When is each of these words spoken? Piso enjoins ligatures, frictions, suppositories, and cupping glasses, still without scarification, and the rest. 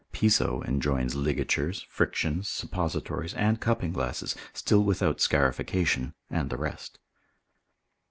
Piso 0.13 0.63
enjoins 0.63 1.13
ligatures, 1.13 1.85
frictions, 1.87 2.49
suppositories, 2.49 3.35
and 3.35 3.59
cupping 3.61 3.93
glasses, 3.93 4.35
still 4.51 4.83
without 4.83 5.21
scarification, 5.21 6.15
and 6.27 6.49
the 6.49 6.57
rest. 6.57 6.97